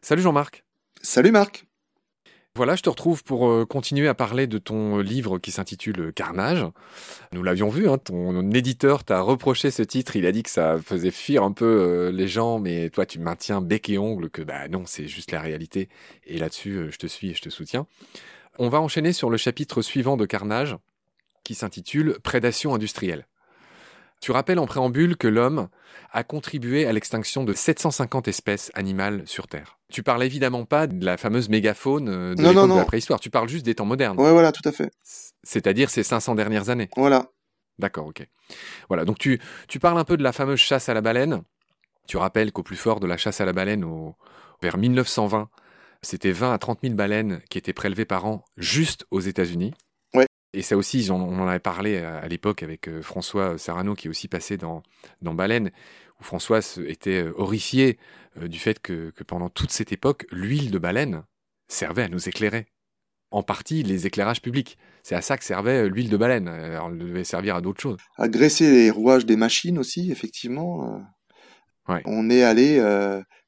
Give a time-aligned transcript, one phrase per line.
[0.00, 0.64] Salut Jean-Marc.
[1.02, 1.66] Salut Marc.
[2.54, 6.64] Voilà, je te retrouve pour euh, continuer à parler de ton livre qui s'intitule Carnage.
[7.32, 10.76] Nous l'avions vu, hein, ton éditeur t'a reproché ce titre, il a dit que ça
[10.78, 14.42] faisait fuir un peu euh, les gens, mais toi tu maintiens bec et ongle que
[14.42, 15.88] bah non, c'est juste la réalité.
[16.26, 17.86] Et là-dessus, euh, je te suis et je te soutiens.
[18.58, 20.76] On va enchaîner sur le chapitre suivant de Carnage,
[21.44, 23.26] qui s'intitule Prédation industrielle.
[24.20, 25.68] Tu rappelles en préambule que l'homme
[26.10, 29.78] a contribué à l'extinction de 750 espèces animales sur Terre.
[29.92, 33.30] Tu parles évidemment pas de la fameuse mégafaune euh, de l'époque de la préhistoire, tu
[33.30, 34.18] parles juste des temps modernes.
[34.18, 34.90] Ouais, voilà, tout à fait.
[35.44, 36.88] C'est-à-dire ces 500 dernières années.
[36.96, 37.26] Voilà.
[37.78, 38.26] D'accord, ok.
[38.88, 41.42] Voilà, donc tu, tu parles un peu de la fameuse chasse à la baleine.
[42.08, 44.16] Tu rappelles qu'au plus fort de la chasse à la baleine, au,
[44.60, 45.48] vers 1920,
[46.02, 49.74] c'était 20 à 30 000 baleines qui étaient prélevées par an juste aux États-Unis.
[50.54, 54.10] Et ça aussi, on, en avait parlé à, l'époque avec euh, François Sarano, qui est
[54.10, 54.82] aussi passé dans,
[55.20, 55.70] dans Baleine,
[56.20, 57.98] où François était euh, horrifié
[58.40, 61.22] euh, du fait que, pendant toute cette époque, l'huile de baleine
[61.68, 62.66] servait à nous éclairer.
[63.30, 64.78] En partie, les éclairages publics.
[65.02, 66.48] C'est à ça que servait l'huile de baleine.
[66.48, 67.98] Elle devait servir à d'autres choses.
[68.16, 71.04] À graisser les rouages des machines aussi, effectivement.
[72.06, 72.82] On est allé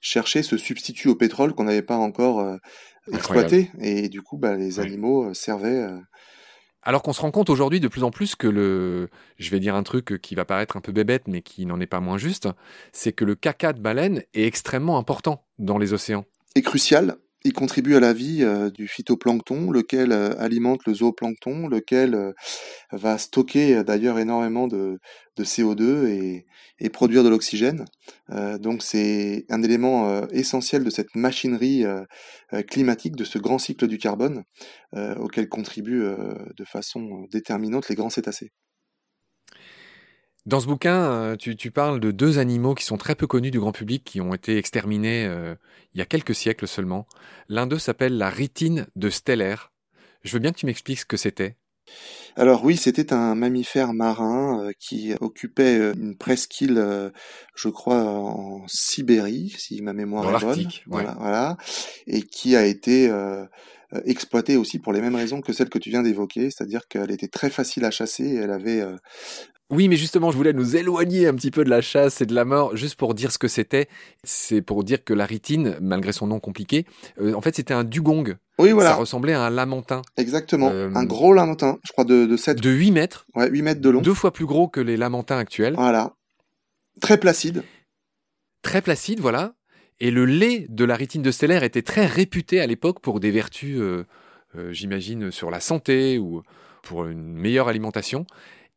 [0.00, 2.58] chercher ce substitut au pétrole qu'on n'avait pas encore
[3.10, 3.70] exploité.
[3.80, 5.88] Et du coup, bah, les animaux servaient
[6.83, 9.75] alors qu'on se rend compte aujourd'hui de plus en plus que le, je vais dire
[9.75, 12.48] un truc qui va paraître un peu bébête, mais qui n'en est pas moins juste,
[12.92, 16.25] c'est que le caca de baleine est extrêmement important dans les océans.
[16.55, 17.17] Et crucial.
[17.42, 22.32] Il contribue à la vie euh, du phytoplancton, lequel euh, alimente le zooplancton, lequel euh,
[22.92, 24.98] va stocker d'ailleurs énormément de,
[25.38, 26.44] CO2 et,
[26.80, 27.86] et, produire de l'oxygène.
[28.58, 31.86] donc c'est un élément essentiel de cette machinerie
[32.69, 34.42] climatique, de ce grand cycle du carbone,
[35.19, 36.04] auquel contribuent
[36.54, 38.50] de façon déterminante les grands cétacés.
[40.51, 43.61] Dans ce bouquin, euh, tu, parles de deux animaux qui sont très peu connus du
[43.61, 45.55] grand public, qui ont été exterminés euh,
[45.95, 47.06] il y a quelques siècles seulement.
[47.49, 49.71] L'un d'eux s'appelle la ritine de Stellaire.
[50.25, 51.55] Je veux bien que tu m'expliques ce que c'était.
[52.34, 57.12] Alors oui, c'était un mammifère marin euh, qui occupait une presqu'île,
[57.55, 60.69] je crois, en Sibérie, si ma mémoire est bonne.
[60.87, 61.56] Voilà, voilà,
[62.09, 63.09] et qui a été
[64.05, 67.28] exploité aussi pour les mêmes raisons que celles que tu viens d'évoquer, c'est-à-dire qu'elle était
[67.28, 68.84] très facile à chasser et elle avait
[69.71, 72.34] oui, mais justement, je voulais nous éloigner un petit peu de la chasse et de
[72.34, 73.89] la mort, juste pour dire ce que c'était.
[74.25, 76.87] C'est pour dire que la ritine, malgré son nom compliqué,
[77.21, 78.37] euh, en fait, c'était un dugong.
[78.59, 78.91] Oui, voilà.
[78.91, 80.03] Ça ressemblait à un lamentin.
[80.17, 80.71] Exactement.
[80.71, 82.61] Euh, un gros lamentin, je crois, de, de 7...
[82.61, 83.27] De 8 mètres.
[83.37, 84.01] Ouais, 8 mètres de long.
[84.01, 85.75] Deux fois plus gros que les lamentins actuels.
[85.77, 86.15] Voilà.
[87.01, 87.62] Très placide.
[88.62, 89.55] Très placide, voilà.
[90.00, 93.31] Et le lait de la ritine de stellaire était très réputé à l'époque pour des
[93.31, 94.05] vertus, euh,
[94.71, 96.43] j'imagine, sur la santé ou
[96.83, 98.27] pour une meilleure alimentation.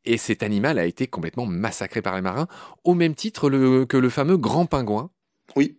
[0.05, 2.47] Et cet animal a été complètement massacré par les marins,
[2.83, 3.49] au même titre
[3.85, 5.09] que le fameux grand pingouin.
[5.55, 5.77] Oui,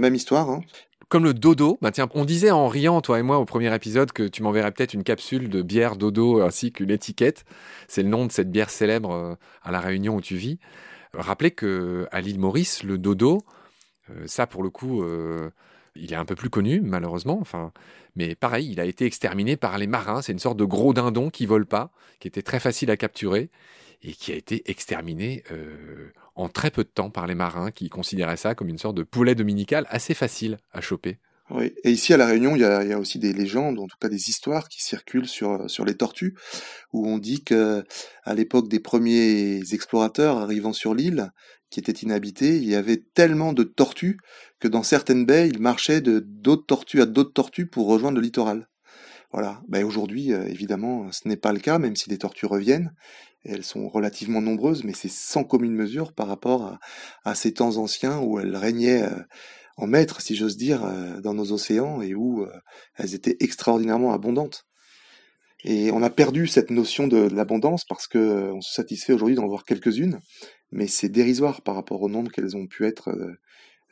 [0.00, 0.48] même histoire.
[0.48, 0.62] Hein.
[1.08, 4.10] Comme le dodo, bah tiens, on disait en riant, toi et moi, au premier épisode,
[4.10, 7.44] que tu m'enverrais peut-être une capsule de bière dodo ainsi qu'une étiquette.
[7.86, 10.58] C'est le nom de cette bière célèbre euh, à la Réunion où tu vis.
[11.14, 13.65] Rappelez que à l'île Maurice, le dodo, euh,
[14.26, 15.50] ça pour le coup, euh,
[15.94, 17.38] il est un peu plus connu, malheureusement.
[17.40, 17.72] Enfin,
[18.14, 20.22] mais pareil, il a été exterminé par les marins.
[20.22, 21.90] C'est une sorte de gros dindon qui vole pas,
[22.20, 23.50] qui était très facile à capturer
[24.02, 27.88] et qui a été exterminé euh, en très peu de temps par les marins qui
[27.88, 31.18] considéraient ça comme une sorte de poulet dominical assez facile à choper.
[31.48, 34.08] Oui, et ici à La Réunion, il y a, aussi des légendes, en tout cas
[34.08, 36.34] des histoires qui circulent sur, sur les tortues,
[36.92, 37.84] où on dit que
[38.24, 41.30] à l'époque des premiers explorateurs arrivant sur l'île,
[41.70, 44.18] qui était inhabitée, il y avait tellement de tortues
[44.60, 48.22] que dans certaines baies, ils marchaient de d'autres tortues à d'autres tortues pour rejoindre le
[48.22, 48.68] littoral.
[49.32, 49.60] Voilà.
[49.68, 52.94] Ben aujourd'hui, euh, évidemment, ce n'est pas le cas, même si les tortues reviennent.
[53.44, 56.78] elles sont relativement nombreuses, mais c'est sans commune mesure par rapport
[57.24, 59.22] à, ces temps anciens où elles régnaient euh,
[59.76, 62.46] en maître, si j'ose dire, euh, dans nos océans et où
[62.96, 64.64] elles étaient extraordinairement abondantes.
[65.64, 69.48] Et on a perdu cette notion de, l'abondance parce que on se satisfait aujourd'hui d'en
[69.48, 70.20] voir quelques-unes,
[70.76, 73.10] mais c'est dérisoire par rapport au nombre qu'elles ont pu être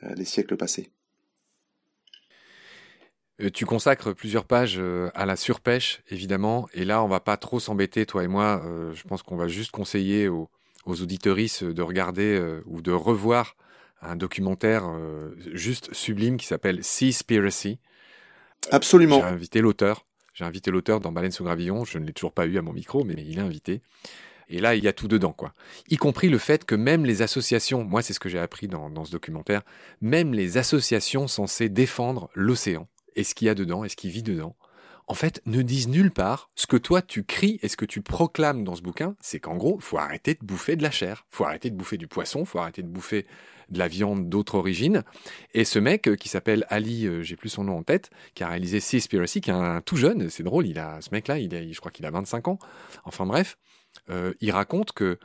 [0.01, 0.91] les siècles passés.
[3.53, 4.81] Tu consacres plusieurs pages
[5.13, 8.61] à la surpêche, évidemment, et là, on va pas trop s'embêter, toi et moi.
[8.93, 10.49] Je pense qu'on va juste conseiller aux,
[10.85, 13.57] aux de regarder ou de revoir
[14.05, 17.79] un documentaire euh, juste sublime qui s'appelle Seaspiracy.
[18.71, 19.19] Absolument.
[19.19, 20.05] J'ai invité l'auteur.
[20.33, 21.85] J'ai invité l'auteur dans Baleine sous gravillon.
[21.85, 23.81] Je ne l'ai toujours pas eu à mon micro, mais il est invité.
[24.49, 25.53] Et là, il y a tout dedans, quoi.
[25.89, 28.89] Y compris le fait que même les associations, moi, c'est ce que j'ai appris dans,
[28.89, 29.61] dans, ce documentaire,
[30.01, 34.09] même les associations censées défendre l'océan et ce qu'il y a dedans et ce qui
[34.09, 34.55] vit dedans,
[35.07, 38.01] en fait, ne disent nulle part ce que toi tu cries et ce que tu
[38.01, 41.45] proclames dans ce bouquin, c'est qu'en gros, faut arrêter de bouffer de la chair, faut
[41.45, 43.25] arrêter de bouffer du poisson, faut arrêter de bouffer
[43.69, 45.03] de la viande d'autre origine.
[45.53, 48.43] Et ce mec euh, qui s'appelle Ali, euh, j'ai plus son nom en tête, qui
[48.43, 51.73] a réalisé Seaspiracy, qui est un, tout jeune, c'est drôle, il a ce mec-là, il,
[51.73, 52.59] je crois qu'il a 25 ans.
[53.05, 53.57] Enfin bref,
[54.09, 55.17] euh, il raconte que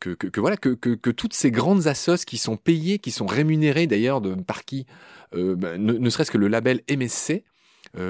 [0.00, 4.20] que, voilà que, que, toutes ces grandes assos qui sont payées, qui sont rémunérées d'ailleurs
[4.44, 4.86] par qui,
[5.32, 7.44] bah, ne, serait-ce que le label MSC,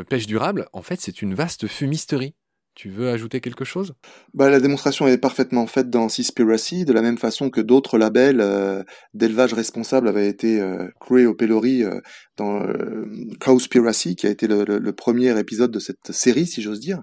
[0.09, 2.35] pêche durable, en fait c'est une vaste fumisterie.
[2.75, 3.93] Tu veux ajouter quelque chose?
[4.33, 8.41] Bah, La démonstration est parfaitement faite dans Seaspiracy, de la même façon que d'autres labels
[8.41, 8.83] euh,
[9.13, 12.01] d'élevage responsable avaient été euh, au Pelori euh,
[12.39, 13.05] dans euh,
[13.41, 17.03] Cowspiracy, qui a été le, premier épisode de cette série, si j'ose dire.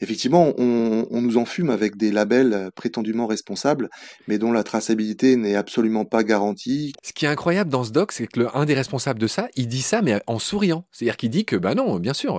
[0.00, 3.88] Effectivement, on, on, nous enfume avec des labels prétendument responsables,
[4.26, 6.92] mais dont la traçabilité n'est absolument pas garantie.
[7.02, 9.48] Ce qui est incroyable dans ce doc, c'est que le, un des responsables de ça,
[9.56, 10.84] il dit ça, mais en souriant.
[10.92, 12.36] C'est-à-dire qu'il dit que, bah non, bien sûr,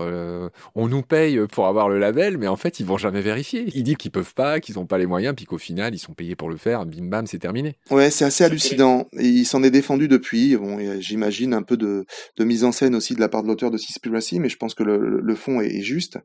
[0.76, 3.66] on nous paye pour avoir le label, mais en fait, ils vont jamais vérifier.
[3.74, 6.14] Il dit qu'ils peuvent pas, qu'ils n'ont pas les moyens, puis qu'au final, ils sont
[6.14, 6.86] payés pour le faire.
[6.86, 7.76] Bim bam, c'est terminé.
[7.90, 9.08] Ouais, c'est assez hallucinant.
[9.18, 10.56] Et il s'en est défendu depuis.
[10.58, 12.06] Bon, j'imagine un peu de,
[12.38, 14.74] de, mise en scène aussi de la part de l'auteur de Seaspiracy, mais je pense
[14.74, 16.18] que le, le fond est, juste.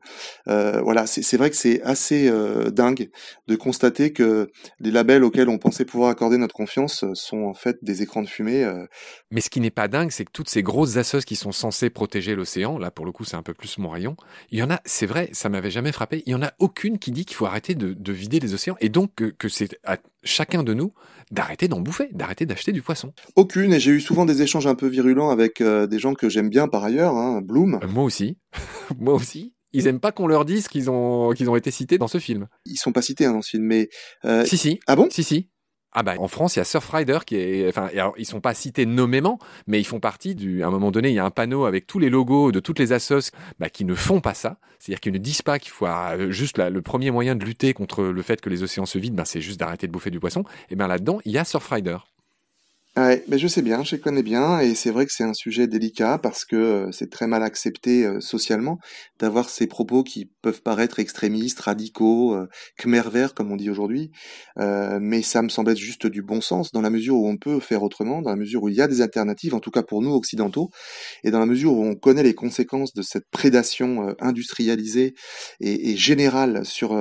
[0.47, 3.09] Euh, voilà, c'est vrai que c'est assez euh, dingue
[3.47, 4.49] de constater que
[4.79, 8.27] les labels auxquels on pensait pouvoir accorder notre confiance sont en fait des écrans de
[8.27, 8.63] fumée.
[8.63, 8.85] Euh.
[9.31, 11.89] Mais ce qui n'est pas dingue, c'est que toutes ces grosses assos qui sont censées
[11.89, 14.15] protéger l'océan, là pour le coup c'est un peu plus mon rayon,
[14.51, 16.99] il y en a, c'est vrai, ça m'avait jamais frappé, il y en a aucune
[16.99, 20.63] qui dit qu'il faut arrêter de, vider les océans et donc que, c'est à chacun
[20.63, 20.93] de nous
[21.31, 23.11] d'arrêter d'en bouffer, d'arrêter d'acheter du poisson.
[23.35, 26.29] Aucune, et j'ai eu souvent des échanges un peu virulents avec euh, des gens que
[26.29, 27.79] j'aime bien par ailleurs, hein, Bloom.
[27.81, 28.37] Euh, moi aussi,
[28.99, 29.54] moi aussi.
[29.75, 32.47] Ils aiment pas qu'on leur dise qu'ils ont qu'ils ont été cités dans ce film.
[32.65, 33.89] Ils sont pas cités hein, dans ce film, mais
[34.23, 34.45] euh...
[34.45, 34.79] si si.
[34.87, 35.09] Ah bon?
[35.11, 35.49] Si si.
[35.97, 38.53] Ah bah en France il y a Surfrider qui est enfin alors ils sont pas
[38.53, 41.31] cités nommément mais ils font partie du à un moment donné il y a un
[41.31, 44.57] panneau avec tous les logos de toutes les assos bah, qui ne font pas ça
[44.77, 48.03] c'est-à-dire qu'ils ne disent pas qu'il faut euh, juste le premier moyen de lutter contre
[48.03, 50.43] le fait que les océans se vident bah, c'est juste d'arrêter de bouffer du poisson
[50.69, 51.95] et bien là-dedans il y a Surfrider
[52.97, 55.67] Ouais, mais je sais bien, je connais bien, et c'est vrai que c'est un sujet
[55.67, 58.79] délicat parce que euh, c'est très mal accepté euh, socialement
[59.19, 62.47] d'avoir ces propos qui peuvent paraître extrémistes, radicaux, euh,
[62.77, 64.11] khmer vert comme on dit aujourd'hui,
[64.59, 67.35] euh, mais ça me semble être juste du bon sens dans la mesure où on
[67.35, 69.83] peut faire autrement, dans la mesure où il y a des alternatives, en tout cas
[69.83, 70.69] pour nous occidentaux,
[71.25, 75.15] et dans la mesure où on connaît les conséquences de cette prédation industrialisée
[75.59, 76.95] et, et, générale sur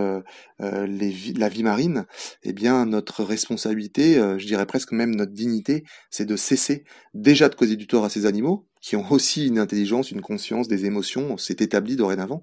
[0.61, 2.05] les, la vie marine,
[2.43, 6.85] eh bien notre responsabilité, je dirais presque même notre dignité, c'est de cesser
[7.15, 10.69] déjà de causer du tort à ces animaux, qui ont aussi une intelligence, une conscience,
[10.69, 12.43] des émotions, c'est établi dorénavant,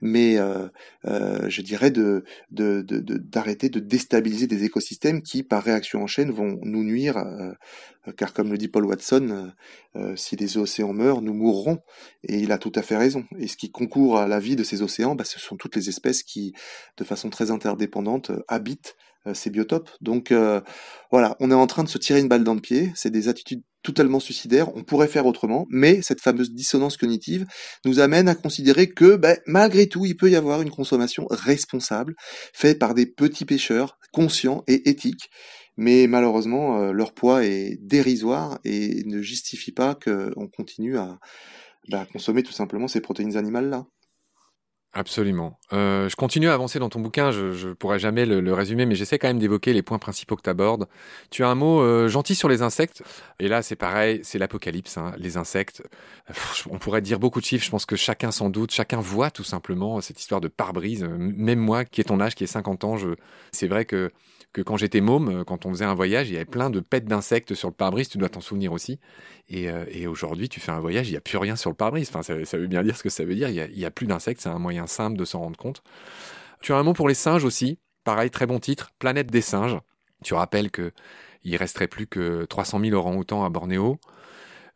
[0.00, 0.66] mais euh,
[1.04, 1.92] euh, je dirais
[2.50, 7.52] d'arrêter de, de, déstabiliser des écosystèmes qui, par réaction en chaîne, vont nous nuire, euh,
[8.16, 9.52] car comme le dit Paul Watson,
[10.16, 11.78] si les océans meurent, nous mourrons,
[12.24, 13.24] et il a tout à fait raison.
[13.38, 15.88] Et ce qui concourt à la vie de ces océans, bah, ce sont toutes les
[15.88, 16.52] espèces qui,
[16.96, 18.96] de façon très interdépendante, habitent
[19.34, 19.90] ces biotopes.
[20.00, 20.32] Donc
[21.10, 23.28] voilà, on est en train de se tirer une balle dans le pied, c'est des
[23.28, 27.46] attitudes totalement suicidaire, on pourrait faire autrement, mais cette fameuse dissonance cognitive
[27.84, 32.14] nous amène à considérer que ben, malgré tout, il peut y avoir une consommation responsable,
[32.52, 35.30] faite par des petits pêcheurs, conscients et éthiques,
[35.76, 41.18] mais malheureusement, euh, leur poids est dérisoire et ne justifie pas qu'on continue à
[41.88, 43.86] ben, consommer tout simplement ces protéines animales-là.
[44.98, 45.58] Absolument.
[45.74, 48.94] Euh, je continue à avancer dans ton bouquin, je ne pourrais jamais le, résumer, mais
[48.94, 50.88] j'essaie quand même d'évoquer les points principaux que tu abordes.
[51.28, 53.02] Tu as un mot euh, gentil sur les insectes,
[53.38, 55.82] et là c'est pareil, c'est l'apocalypse, hein, les insectes.
[56.70, 59.44] on pourrait dire beaucoup de chiffres, je pense que chacun s'en doute, chacun voit tout
[59.44, 61.04] simplement cette histoire de pare-brise.
[61.04, 63.10] Même moi, qui est ton âge, qui est 50 ans, je...
[63.52, 64.10] c'est vrai que
[64.52, 66.80] que quand j'étais môme, euh, quand on faisait un voyage, il y avait plein de
[66.80, 68.98] pets d'insectes sur le pare-brise, tu dois t'en souvenir aussi.
[69.48, 72.08] Et, euh, aujourd'hui, tu fais un voyage, il n'y a plus rien sur le pare-brise.
[72.08, 74.40] Enfin, ça, veut bien dire ce que ça veut dire, il n'y a, plus d'insectes,
[74.40, 75.82] c'est un moyen simple de s'en rendre compte.
[76.62, 79.78] Tu as un mot pour les singes aussi, pareil, très bon titre, Planète des singes.
[80.24, 80.92] Tu rappelles que
[81.44, 84.00] il resterait plus que 300 000 orang-outans à Bornéo,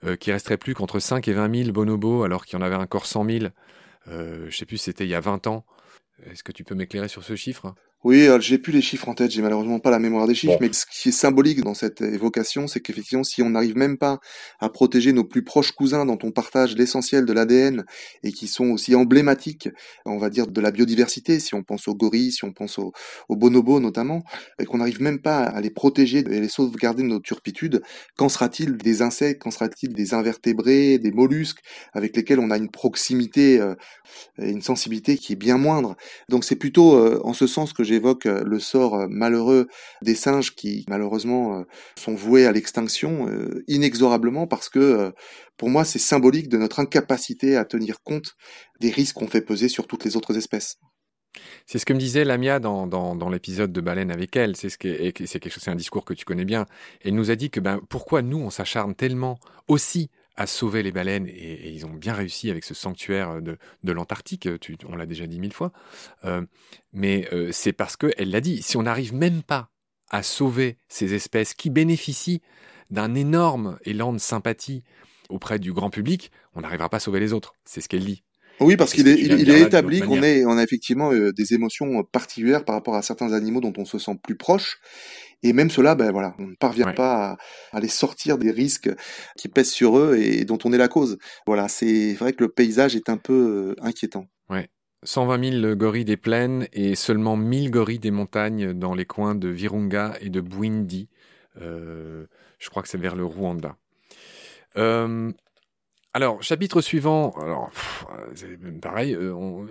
[0.05, 2.77] euh, qu'il resterait plus qu'entre 5 et 20 000 bonobos, alors qu'il y en avait
[2.77, 3.45] encore 100 000,
[4.09, 5.65] euh, je sais plus, c'était il y a 20 ans.
[6.27, 9.31] Est-ce que tu peux m'éclairer sur ce chiffre oui, j'ai plus les chiffres en tête,
[9.31, 12.67] j'ai malheureusement pas la mémoire des chiffres, mais ce qui est symbolique dans cette évocation,
[12.67, 14.21] c'est qu'effectivement, si on n'arrive même pas
[14.59, 17.85] à protéger nos plus proches cousins dont on partage l'essentiel de l'ADN
[18.23, 19.69] et qui sont aussi emblématiques,
[20.07, 22.93] on va dire, de la biodiversité, si on pense aux gorilles, si on pense aux,
[23.29, 24.23] bonobos notamment,
[24.59, 27.83] et qu'on n'arrive même pas à les protéger et les sauvegarder de nos turpitudes,
[28.17, 31.61] qu'en sera-t-il des insectes, qu'en sera-t-il des invertébrés, des mollusques,
[31.93, 33.75] avec lesquels on a une proximité euh,
[34.39, 35.97] et une sensibilité qui est bien moindre?
[36.31, 39.67] Donc c'est plutôt euh, en ce sens que j'évoque le sort malheureux
[40.03, 41.65] des singes qui malheureusement
[41.99, 43.29] sont voués à l'extinction
[43.67, 45.13] inexorablement parce que
[45.57, 48.37] pour moi c'est symbolique de notre incapacité à tenir compte
[48.81, 50.79] des risques qu'on fait peser sur toutes les autres espèces.
[51.67, 54.57] C'est ce que me disait Lamia dans, dans, l'épisode de Baleine avec elle.
[54.57, 56.67] C'est ce c'est c'est un discours que tu connais bien.
[57.03, 60.91] Elle nous a dit que ben pourquoi nous on s'acharne tellement aussi à sauver les
[60.91, 64.49] baleines et, ils ont bien réussi avec ce sanctuaire de, de l'Antarctique.
[64.89, 65.71] On l'a déjà dit mille fois.
[66.25, 66.41] Euh,
[66.95, 68.63] mais euh, c'est parce que elle l'a dit.
[68.63, 69.71] Si on n'arrive même pas
[70.09, 72.41] à sauver ces espèces qui bénéficient
[72.89, 74.83] d'un énorme élan de sympathie
[75.29, 77.55] auprès du grand public, on n'arrivera pas à sauver les autres.
[77.67, 78.25] C'est ce qu'elle dit.
[78.61, 82.65] Oui, parce qu'il est, il, est établi qu'on on a effectivement euh, des émotions particulières
[82.65, 84.79] par rapport à certains animaux dont on se sent plus proche.
[85.43, 87.37] Et même cela, ben voilà, on ne parvient pas
[87.73, 88.91] à, les sortir des risques
[89.37, 91.19] qui pèsent sur eux et dont on est la cause.
[91.47, 94.27] Voilà, c'est vrai que le paysage est un peu euh, inquiétant.
[94.51, 94.69] Ouais.
[95.03, 99.49] 120 000 gorilles des plaines et seulement 1000 gorilles des montagnes dans les coins de
[99.49, 101.09] Virunga et de Bwindi.
[101.61, 102.27] Euh,
[102.59, 103.77] je crois que c'est vers le Rwanda.
[104.77, 105.33] Euh,
[106.13, 107.71] alors, chapitre suivant, alors,
[108.83, 109.17] pareil,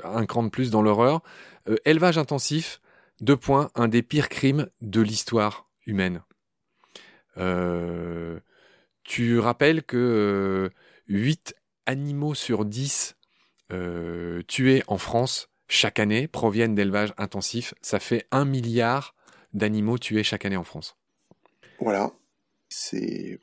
[0.04, 1.22] un cran de plus dans l'horreur.
[1.68, 2.82] Euh, élevage intensif,
[3.22, 6.22] deux points, un des pires crimes de l'histoire humaine.
[7.38, 8.40] Euh,
[9.04, 10.70] tu rappelles que
[11.08, 13.16] 8 animaux sur 10
[14.48, 17.74] tués en France chaque année proviennent d'élevage intensif.
[17.82, 19.16] Ça fait un milliard
[19.54, 20.98] d'animaux tués chaque année en France.
[21.80, 22.12] Voilà.
[22.81, 23.39] C'est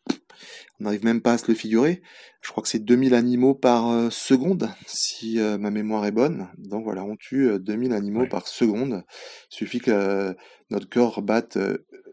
[0.80, 2.02] on n'arrive même pas à se le figurer.
[2.42, 6.48] Je crois que c'est 2000 animaux par euh, seconde, si euh, ma mémoire est bonne.
[6.58, 9.04] Donc voilà, on tue 2000 euh, animaux par seconde.
[9.50, 10.36] Il suffit que
[10.70, 11.58] notre corps batte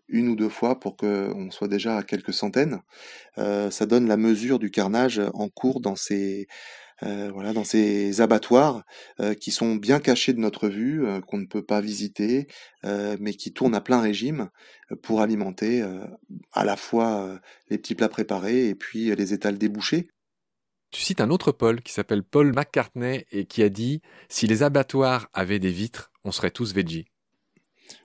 [0.08, 2.82] une ou deux fois pour qu'on soit déjà à quelques centaines.
[3.38, 6.48] ça donne la mesure du carnage en cours dans ces
[7.06, 8.84] euh, voilà, dans ces abattoirs
[9.20, 12.48] euh, qui sont bien cachés de notre vue, euh, qu'on ne peut pas visiter,
[13.20, 14.50] mais qui tournent à plein régime
[15.02, 15.82] pour alimenter
[16.52, 20.10] à la fois les petits plats préparés et puis les étals débouchés.
[20.92, 24.64] Tu cites un autre Paul qui s'appelle Paul McCartney et qui a dit Si les
[24.64, 27.06] abattoirs avaient des vitres, on serait tous veggie.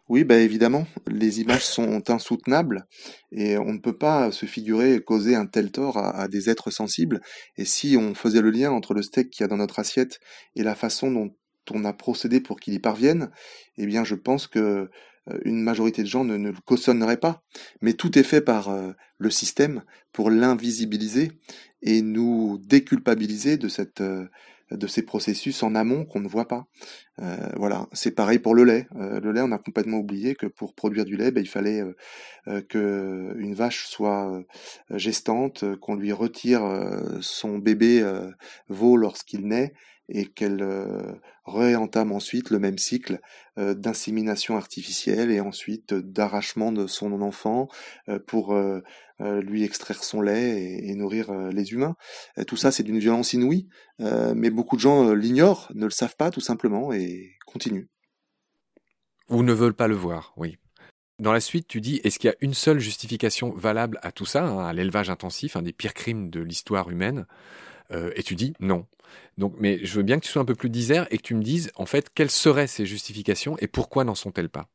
[0.08, 2.86] Oui, bah évidemment, les images sont insoutenables
[3.32, 7.20] et on ne peut pas se figurer causer un tel tort à, des êtres sensibles.
[7.56, 10.20] Et si on faisait le lien entre le steak qu'il y a dans notre assiette
[10.56, 11.34] et la façon dont
[11.70, 13.30] on a procédé pour qu'il y parvienne,
[13.76, 14.58] eh bien je pense que
[15.30, 17.42] euh, une majorité de gens ne, le cautionnerait pas.
[17.82, 21.32] Mais tout est fait par euh, le système pour l'invisibiliser
[21.82, 24.26] et nous déculpabiliser de cette euh,
[24.70, 26.66] de ces processus en amont qu'on ne voit pas.
[27.20, 28.86] Euh, voilà, c'est pareil pour le lait.
[28.96, 31.82] Euh, le lait, on a complètement oublié que pour produire du lait, ben, il fallait
[32.46, 34.42] euh, que une vache soit
[34.90, 36.62] gestante, qu'on lui retire
[37.20, 38.04] son bébé
[38.68, 39.72] veau lorsqu'il naît
[40.08, 40.64] et qu'elle
[41.44, 43.20] réentame ensuite le même cycle
[43.56, 47.68] d'insémination artificielle et ensuite d'arrachement de son enfant
[48.26, 48.58] pour
[49.20, 51.96] lui extraire son lait et, nourrir les humains.
[52.46, 56.30] tout ça, c'est d'une violence inouïe, mais beaucoup de gens l'ignorent, ne le savent pas
[56.30, 57.07] tout simplement et
[57.46, 57.86] continuent.
[59.28, 60.58] Ou ne veulent pas le voir, oui.
[61.18, 64.26] Dans la suite, tu dis, est-ce qu'il y a une seule justification valable à tout
[64.26, 67.26] ça, hein, à l'élevage intensif, un des pires crimes de l'histoire humaine?
[68.14, 68.86] Et tu dis non.
[69.38, 71.34] Donc, mais je veux bien que tu sois un peu plus disert et que tu
[71.34, 74.68] me dises, en fait, quelles seraient ces justifications et pourquoi n'en sont-elles pas?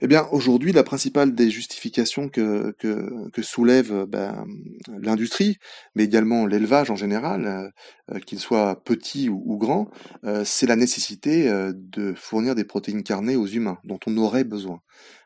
[0.00, 4.46] Eh bien, aujourd'hui, la principale des justifications que, que, soulève ben,
[4.88, 5.56] l'industrie,
[5.94, 7.72] mais également l'élevage en général,
[8.12, 9.88] euh, qu'il soit petit ou, grand,
[10.24, 14.44] euh, c'est la nécessité euh, de fournir des protéines carnées aux humains, dont on aurait
[14.44, 14.80] besoin.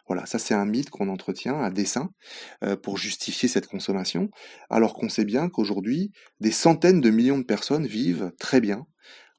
[0.06, 2.10] Voilà, ça c'est un mythe qu'on entretient à dessein
[2.82, 4.28] pour justifier cette consommation,
[4.68, 8.86] alors qu'on sait bien qu'aujourd'hui, des centaines de millions de personnes vivent très bien,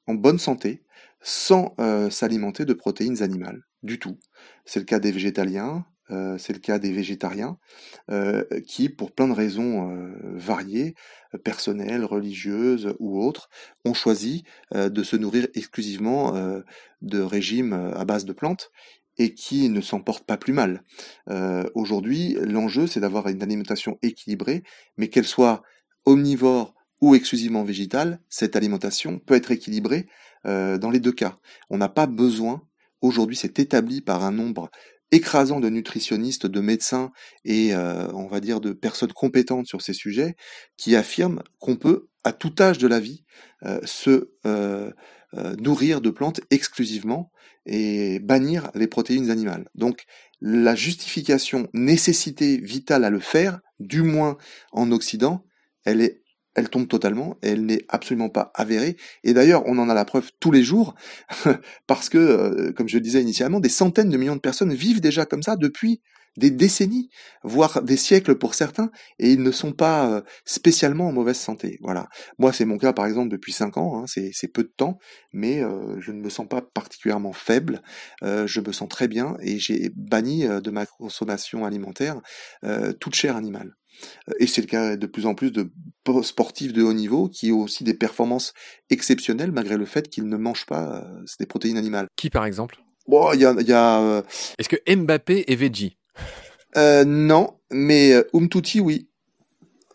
[0.06, 0.82] en bonne santé,
[1.22, 1.74] sans
[2.10, 4.18] s'alimenter de protéines animales, du tout.
[4.64, 7.58] C'est le cas des végétaliens, c'est le cas des végétariens,
[8.66, 10.94] qui, pour plein de raisons variées,
[11.44, 13.48] personnelles, religieuses ou autres,
[13.84, 14.42] ont choisi
[14.74, 16.34] de se nourrir exclusivement
[17.02, 18.70] de régimes à base de plantes
[19.18, 20.82] et qui ne s'en portent pas plus mal.
[21.28, 24.62] Euh, Aujourd'hui, l'enjeu, c'est d'avoir une alimentation équilibrée,
[24.96, 25.62] mais qu'elle soit
[26.04, 30.06] omnivore ou exclusivement végétale, cette alimentation peut être équilibrée
[30.46, 31.38] euh, dans les deux cas.
[31.70, 32.62] On n'a pas besoin,
[33.00, 34.70] aujourd'hui c'est établi par un nombre
[35.10, 37.12] écrasant de nutritionnistes, de médecins
[37.44, 40.36] et euh, on va dire de personnes compétentes sur ces sujets,
[40.76, 43.24] qui affirment qu'on peut, à tout âge de la vie,
[43.64, 44.30] euh, se
[45.58, 47.32] nourrir de plantes exclusivement
[47.64, 49.66] et bannir les protéines animales.
[49.74, 50.04] Donc
[50.42, 54.36] la justification, nécessité vitale à le faire, du moins
[54.72, 55.46] en Occident,
[55.84, 56.21] elle est
[56.54, 58.96] elle tombe totalement elle n'est absolument pas avérée.
[59.24, 60.94] Et d'ailleurs, on en a la preuve tous les jours
[61.86, 65.00] parce que, euh, comme je le disais initialement, des centaines de millions de personnes vivent
[65.00, 66.00] déjà comme ça depuis
[66.38, 67.10] des décennies,
[67.42, 71.78] voire des siècles pour certains, et ils ne sont pas euh, spécialement en mauvaise santé.
[71.82, 72.08] Voilà.
[72.38, 73.98] Moi, c'est mon cas, par exemple, depuis cinq ans.
[73.98, 74.98] Hein, c'est peu de temps,
[75.34, 77.82] mais euh, je ne me sens pas particulièrement faible.
[78.22, 82.20] je me sens très bien et j'ai banni de ma consommation alimentaire
[82.98, 83.74] toute chair animale.
[84.38, 85.70] Et c'est le cas de plus en plus de
[86.22, 88.52] sportifs de haut niveau qui ont aussi des performances
[88.90, 92.06] exceptionnelles malgré le fait qu'ils ne mangent pas euh, des protéines animales.
[92.16, 92.82] Qui par exemple?
[93.06, 93.52] Bon, il y a.
[93.60, 94.22] Y a euh,
[94.58, 95.96] Est-ce que Mbappé est veggie?
[96.76, 99.08] euh, Non, mais Umtuti, oui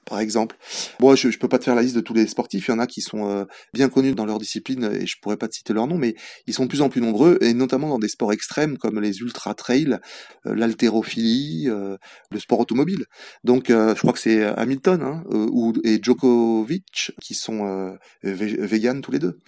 [0.08, 0.56] par exemple.
[1.00, 2.68] Moi, je, je peux pas te faire la liste de tous les sportifs.
[2.68, 5.38] Il y en a qui sont euh, bien connus dans leur discipline et je pourrais
[5.38, 6.16] pas te citer leur nom, mais
[6.48, 9.20] ils sont de plus en plus nombreux et notamment dans des sports extrêmes comme les
[9.20, 9.98] ultra trail,
[10.46, 11.98] euh, l'haltérophilie, euh,
[12.32, 13.06] le sport automobile.
[13.44, 19.20] Donc, je crois que c'est Hamilton hein, ou et Djokovic qui sont véganes tous les
[19.20, 19.40] deux.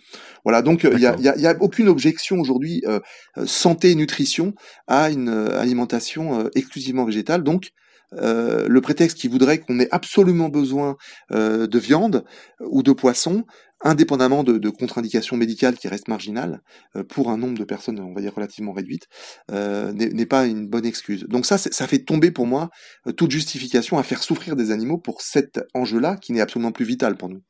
[0.44, 0.62] Voilà.
[0.62, 2.84] Donc, il y a, y, a, y a, aucune objection aujourd'hui
[3.46, 4.54] santé et nutrition
[4.88, 7.44] à une alimentation exclusivement végétale.
[7.44, 7.72] Donc
[8.16, 10.98] euh, le prétexte qui voudrait qu'on ait absolument besoin
[11.32, 12.25] euh, de viande
[12.60, 13.46] ou de poisson,
[13.82, 16.62] indépendamment de, contre-indications médicales qui restent marginales,
[16.96, 19.08] euh, pour un nombre de personnes, on va dire, relativement réduite,
[19.50, 21.25] n'est pas une bonne excuse.
[21.25, 22.70] Donc ça, ça fait tomber pour moi
[23.16, 27.16] toute justification à faire souffrir des animaux pour cet enjeu-là qui n'est absolument plus vital
[27.16, 27.42] pour nous.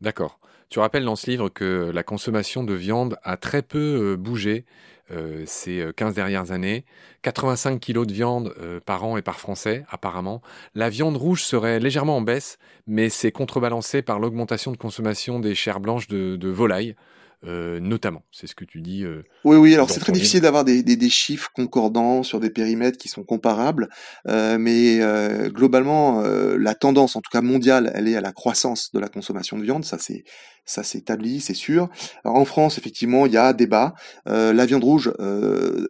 [0.00, 0.40] D'accord.
[0.68, 4.64] Tu rappelles dans ce livre que la consommation de viande a très peu bougé
[5.12, 6.84] euh, ces 15 euh, dernières années.
[7.22, 10.42] 85 kilos de viande euh, par an et par Français, apparemment.
[10.74, 15.54] La viande rouge serait légèrement en baisse, mais c'est contrebalancé par l'augmentation de consommation des
[15.54, 16.96] chairs blanches de, de volaille.
[17.44, 18.22] Euh, notamment.
[18.30, 19.04] C'est ce que tu dis.
[19.04, 19.74] Euh, oui, oui.
[19.74, 23.24] Alors c'est très difficile d'avoir des, des, des, chiffres concordants sur des périmètres qui sont
[23.24, 23.88] comparables,
[24.28, 28.32] euh, mais euh, globalement, euh, la tendance, en tout cas mondiale, elle est à la
[28.32, 29.84] croissance de la consommation de viande.
[29.84, 30.22] Ça c'est
[30.64, 31.88] ça s'établit, c'est sûr.
[32.24, 33.94] Alors, en France, effectivement, il y a débat.
[34.26, 35.12] la viande rouge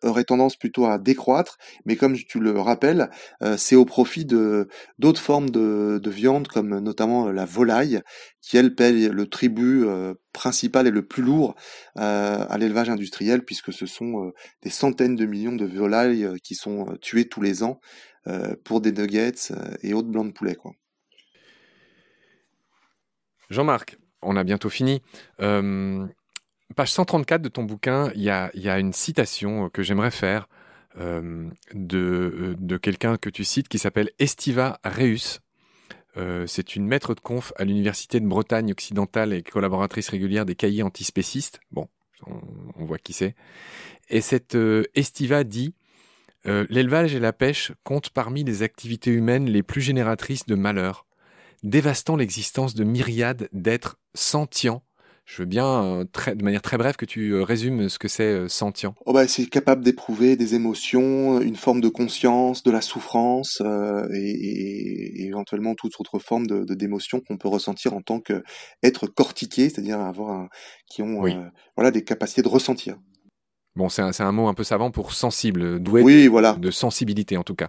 [0.03, 3.11] aurait tendance plutôt à décroître, mais comme tu le rappelles,
[3.59, 4.69] c'est au profit de
[4.99, 8.01] d'autres formes de, de viande, comme notamment la volaille,
[8.43, 11.55] qui elle paye le tribut euh, principal et le plus lourd
[11.99, 16.55] euh, à l'élevage industriel, puisque ce sont euh, des centaines de millions de volailles qui
[16.55, 17.81] sont tuées tous les ans
[18.65, 19.53] pour des nuggets
[19.83, 20.57] et autres blancs de poulet.
[23.51, 25.03] Jean-Marc, on a bientôt fini.
[25.39, 30.49] page 134 de ton bouquin, il y a, une citation que j'aimerais faire
[30.97, 35.41] de quelqu'un que tu cites qui s'appelle Estiva Reus.
[36.17, 40.55] Euh, c'est une maître de conf à l'Université de Bretagne occidentale et collaboratrice régulière des
[40.55, 41.61] cahiers antispécistes.
[41.71, 41.89] Bon,
[42.27, 43.35] on, voit qui c'est.
[44.11, 45.75] Et cette euh, Estiva dit
[46.47, 51.07] euh, L'élevage et la pêche comptent parmi les activités humaines les plus génératrices de malheur,
[51.63, 54.83] dévastant l'existence de myriades d'êtres sentients
[55.25, 58.09] je veux bien, euh, très, de manière très brève, que tu euh, résumes ce que
[58.09, 58.95] c'est euh, sentient.
[59.07, 63.63] Oh bah, c'est capable d'éprouver des émotions, une forme de conscience, de la souffrance
[64.13, 69.69] et, et, éventuellement toute autre forme de d'émotion qu'on peut ressentir en tant qu'être cortiqué,
[69.69, 70.49] c'est-à-dire avoir un,
[70.87, 71.23] qui ont
[71.77, 72.97] voilà des capacités de ressentir.
[73.75, 76.53] Bon, c'est un, un, mot un peu savant pour sensible, doué voilà.
[76.53, 77.69] de sensibilité en tout cas.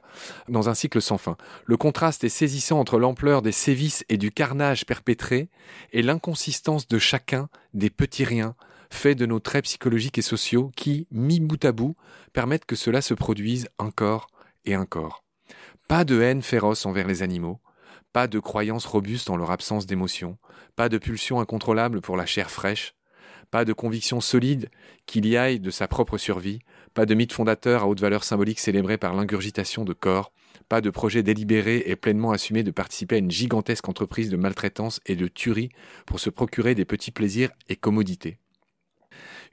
[0.50, 4.30] Dans un cycle sans fin, le contraste est saisissant entre l'ampleur des sévices et du
[4.30, 5.50] carnage perpétré
[5.94, 8.56] et l'inconsistance de chacun des petits riens
[8.90, 11.96] faits de nos traits psychologiques et sociaux qui, mis bout à bout,
[12.34, 14.28] permettent que cela se produise encore
[14.66, 15.24] et encore.
[15.88, 17.60] Pas de haine féroce envers les animaux,
[18.14, 20.38] pas de croyance robuste en leur absence d'émotion,
[20.76, 22.94] pas de pulsion incontrôlable pour la chair fraîche,
[23.54, 24.72] pas de conviction solide
[25.06, 26.58] qu'il y aille de sa propre survie,
[26.96, 30.32] pas de mythe fondateur à haute valeur symbolique célébré par l'ingurgitation de corps,
[30.70, 35.02] pas de projet délibéré et pleinement assumé de participer à une gigantesque entreprise de maltraitance
[35.06, 35.70] et de tuerie
[36.08, 38.40] pour se procurer des petits plaisirs et commodités.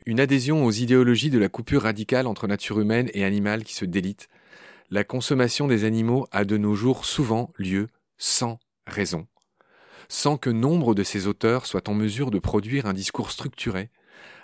[0.06, 3.84] Une adhésion aux idéologies de la coupure radicale entre nature humaine et animale qui se
[3.84, 4.30] délite.
[4.90, 9.26] La consommation des animaux a de nos jours souvent lieu sans raison
[10.10, 13.90] sans que nombre de ces auteurs soient en mesure de produire un discours structuré,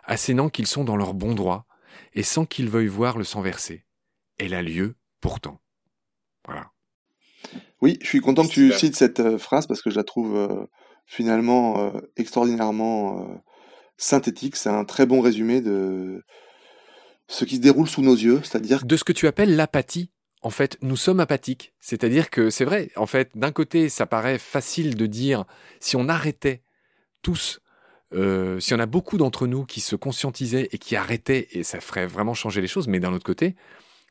[0.05, 1.67] assénant qu'ils sont dans leur bon droit,
[2.15, 3.85] et sans qu'ils veuillent voir le sang verser.
[4.39, 5.61] Elle a lieu pourtant.
[6.45, 6.71] Voilà.
[7.83, 10.37] Oui, je suis content que tu cites cette euh, phrase parce que je la trouve
[10.37, 10.67] euh,
[11.05, 13.43] finalement euh, extraordinairement
[13.97, 14.55] synthétique.
[14.55, 16.23] C'est un très bon résumé de
[17.27, 20.13] ce qui se déroule sous nos yeux, c'est-à-dire de ce que tu appelles l'apathie
[20.47, 21.73] en fait, nous sommes apathiques.
[21.81, 25.45] C'est-à-dire que c'est vrai, en fait, d'un côté, ça paraît facile de dire,
[25.81, 26.63] si on arrêtait
[27.21, 27.59] tous,
[28.15, 31.65] euh, s'il y en a beaucoup d'entre nous qui se conscientisaient et qui arrêtaient, et
[31.65, 33.57] ça ferait vraiment changer les choses, mais d'un autre côté,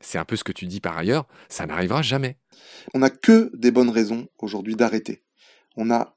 [0.02, 2.36] c'est un peu ce que tu dis par ailleurs, ça n'arrivera jamais.
[2.92, 5.22] On n'a que des bonnes raisons aujourd'hui d'arrêter.
[5.74, 6.14] On a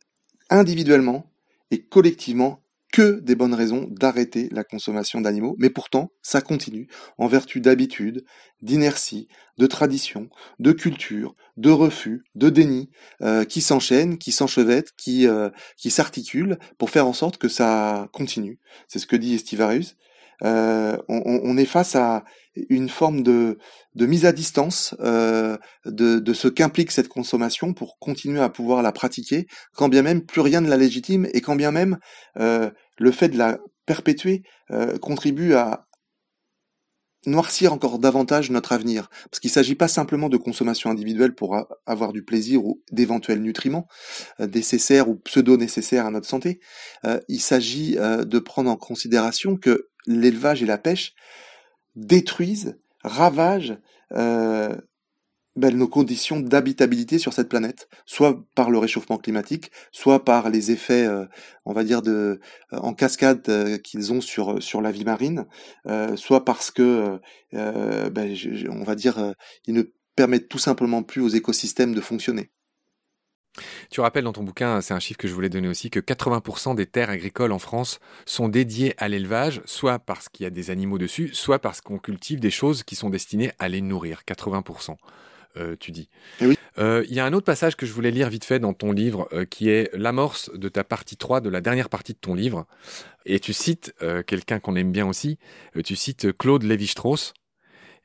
[0.49, 1.31] individuellement
[1.71, 7.27] et collectivement que des bonnes raisons d'arrêter la consommation d'animaux, mais pourtant ça continue en
[7.27, 8.25] vertu d'habitudes,
[8.61, 12.89] d'inertie, de tradition, de culture, de refus, de déni,
[13.21, 18.09] euh, qui s'enchaînent, qui s'enchevêtrent, qui, euh, qui s'articulent pour faire en sorte que ça
[18.11, 18.59] continue.
[18.87, 19.95] C'est ce que dit Estivarius.
[20.43, 22.23] Euh, on, on, est face à
[22.69, 23.57] une forme de,
[23.95, 28.81] de mise à distance euh, de, de ce qu'implique cette consommation pour continuer à pouvoir
[28.81, 31.97] la pratiquer, quand bien même plus rien ne la légitime et quand bien même
[32.37, 35.87] euh, le fait de la perpétuer euh, contribue à
[37.25, 39.09] noircir encore davantage notre avenir.
[39.29, 43.41] Parce qu'il ne s'agit pas simplement de consommation individuelle pour avoir du plaisir ou d'éventuels
[43.41, 43.87] nutriments
[44.39, 46.59] euh, nécessaires ou pseudo-nécessaires à notre santé.
[47.03, 51.13] Euh, il s'agit de prendre en considération que l'élevage et la pêche
[51.95, 53.77] détruisent, ravagent
[54.13, 54.75] euh,
[55.55, 60.71] ben, nos conditions d'habitabilité sur cette planète, soit par le réchauffement climatique, soit par les
[60.71, 61.25] effets, euh,
[61.65, 62.39] on va dire, euh,
[62.71, 65.45] en cascade qu'ils ont sur, la vie marine,
[66.15, 67.19] soit parce que,
[67.51, 68.35] ben,
[68.69, 69.33] on va dire,
[69.65, 69.83] ils ne
[70.15, 72.51] permettent tout simplement plus aux écosystèmes de fonctionner.
[73.89, 76.75] Tu rappelles dans ton bouquin, c'est un chiffre que je voulais donner aussi, que 80%
[76.75, 80.69] des terres agricoles en France sont dédiées à l'élevage, soit parce qu'il y a des
[80.69, 84.21] animaux dessus, soit parce qu'on cultive des choses qui sont destinées à les nourrir.
[84.27, 84.95] 80%.
[85.57, 86.09] Euh, tu dis.
[86.41, 86.57] Eh oui.
[86.77, 88.91] Euh, il y a un autre passage que je voulais lire vite fait dans ton
[88.91, 92.35] livre, euh, qui est l'amorce de ta partie 3, de la dernière partie de ton
[92.35, 92.67] livre.
[93.25, 93.93] Et tu cites
[94.25, 95.37] quelqu'un qu'on aime bien aussi,
[95.83, 97.33] tu cites Claude Lévi-Strauss.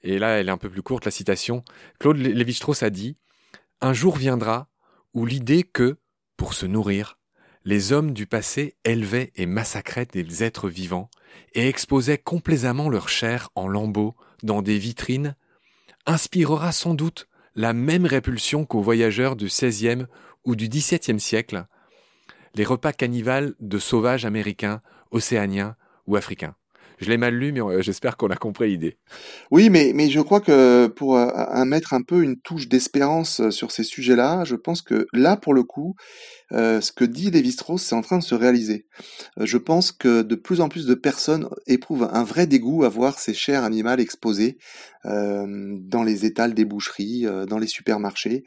[0.02, 1.64] Et là, elle est un peu plus courte, la citation.
[1.98, 3.16] Claude Lévi-Strauss a dit
[3.80, 4.68] «Un jour viendra
[5.14, 5.96] où l'idée que,
[6.36, 7.18] pour se nourrir,
[7.64, 11.08] les hommes du passé élevaient et massacraient des êtres vivants
[11.54, 15.34] et exposaient complaisamment leur chair en lambeaux dans des vitrines,
[16.04, 20.06] inspirera sans doute la même répulsion qu'aux voyageurs du XVIe
[20.44, 21.64] ou du XVIIe siècle,
[22.54, 26.56] les repas cannibales de sauvages américains, océaniens ou africains.
[26.98, 28.96] Je l'ai mal lu, mais euh, j'espère qu'on a compris l'idée.
[29.50, 33.50] Oui, mais, mais je crois que pour euh, mettre un peu une touche d'espérance euh,
[33.50, 35.94] sur ces sujets-là, je pense que là, pour le coup,
[36.50, 38.86] ce que dit Lévi-Strauss, c'est en train de se réaliser.
[39.40, 43.18] je pense que de plus en plus de personnes éprouvent un vrai dégoût à voir
[43.18, 44.58] ces chairs animales exposées
[45.02, 48.44] dans les étals des boucheries, dans les supermarchés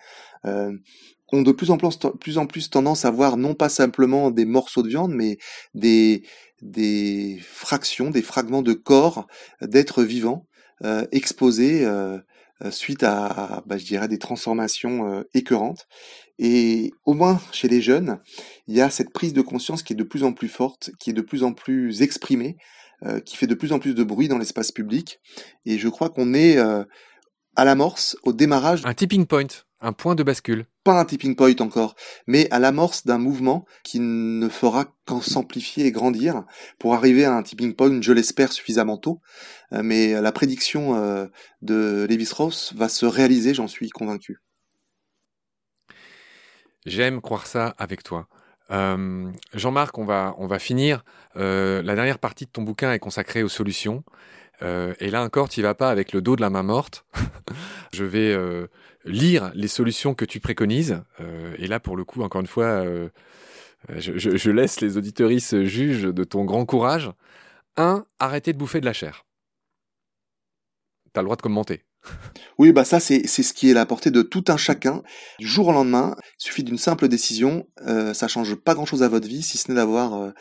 [1.31, 4.45] ont de plus en plus, plus en plus tendance à voir non pas simplement des
[4.45, 5.37] morceaux de viande, mais
[5.73, 6.23] des,
[6.61, 9.27] des fractions, des fragments de corps
[9.61, 10.45] d'êtres vivants
[10.83, 12.17] euh, exposés euh,
[12.63, 15.87] euh, suite à, bah, je dirais, des transformations euh, écœurantes.
[16.39, 18.19] Et au moins chez les jeunes,
[18.67, 21.09] il y a cette prise de conscience qui est de plus en plus forte, qui
[21.09, 22.57] est de plus en plus exprimée,
[23.05, 25.19] euh, qui fait de plus en plus de bruit dans l'espace public.
[25.65, 28.81] Et je crois qu'on est à l'amorce, au démarrage.
[28.85, 29.47] Un tipping point.
[29.79, 30.65] Un point de bascule.
[30.83, 35.85] Pas un tipping point encore, mais à l'amorce d'un mouvement qui ne fera qu'en s'amplifier
[35.85, 36.43] et grandir
[36.79, 39.21] pour arriver à un tipping point, je l'espère, suffisamment tôt.
[39.73, 41.27] Euh, mais la prédiction euh,
[41.61, 44.41] de Lévi-Strauss va se réaliser, j'en suis convaincu.
[46.87, 48.27] J'aime croire ça avec toi.
[48.71, 51.03] Euh, Jean-Marc, on va, on va finir.
[51.35, 54.03] Euh, la dernière partie de ton bouquin est consacrée aux solutions.
[54.61, 57.05] Euh, et là encore, tu vas pas avec le dos de la main morte.
[57.93, 58.35] je vais
[59.07, 61.01] lire les solutions que tu préconises.
[61.19, 62.85] Euh, et là, pour le coup, encore une fois,
[63.95, 67.11] je, je, je, laisse les auditeuristes juges de ton grand courage.
[67.77, 68.05] 1.
[68.19, 69.25] Arrêter de bouffer de la chair.
[71.13, 71.83] Tu as le droit de commenter.
[72.57, 75.03] Oui, bah ça c'est ce qui est la portée de tout un chacun.
[75.39, 79.09] Du jour au lendemain, il suffit d'une simple décision, euh, ça change pas grand-chose à
[79.09, 80.31] votre vie, si ce n'est d'avoir euh,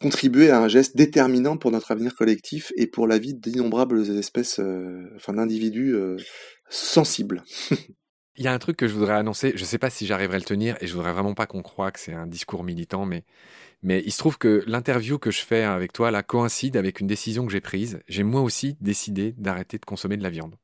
[0.00, 4.58] contribué à un geste déterminant pour notre avenir collectif et pour la vie d'innombrables espèces,
[4.58, 6.16] euh, enfin d'individus euh,
[6.70, 7.44] sensibles.
[8.36, 10.38] Il y a un truc que je voudrais annoncer, je sais pas si j'arriverai à
[10.38, 13.24] le tenir et je voudrais vraiment pas qu'on croie que c'est un discours militant, mais
[13.82, 17.06] mais il se trouve que l'interview que je fais avec toi là coïncide avec une
[17.06, 18.00] décision que j'ai prise.
[18.08, 20.56] J'ai moi aussi décidé d'arrêter de consommer de la viande.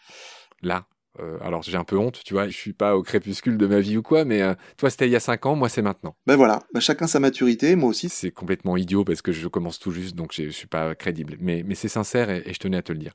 [0.63, 0.87] Là.
[1.19, 3.81] Euh, alors j'ai un peu honte, tu vois, je suis pas au crépuscule de ma
[3.81, 6.15] vie ou quoi, mais euh, toi c'était il y a cinq ans, moi c'est maintenant.
[6.27, 8.11] Ben voilà, ben chacun sa maturité, moi aussi.
[8.11, 11.37] C'est complètement idiot parce que je commence tout juste, donc je suis pas crédible.
[11.41, 13.13] Mais, mais c'est sincère et, et, je tenais à te le dire.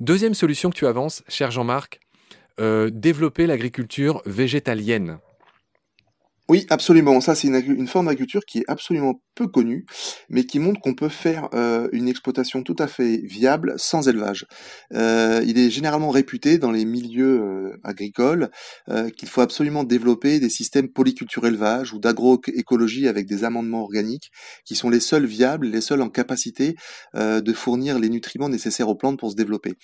[0.00, 2.00] Deuxième solution que tu avances, cher Jean-Marc,
[2.60, 5.18] euh, développer l'agriculture végétalienne.
[6.50, 7.22] Oui, absolument.
[7.22, 9.86] Ça, c'est une, une, forme d'agriculture qui est absolument peu connue,
[10.28, 14.44] mais qui montre qu'on peut faire euh, une exploitation tout à fait viable sans élevage.
[14.92, 18.50] Euh, il est généralement réputé dans les milieux euh, agricoles
[18.90, 24.30] euh, qu'il faut absolument développer des systèmes polyculture élevage ou d'agroécologie avec des amendements organiques
[24.66, 26.76] qui sont les seuls viables, les seuls en capacité
[27.14, 29.76] euh, de fournir les nutriments nécessaires aux plantes pour se développer.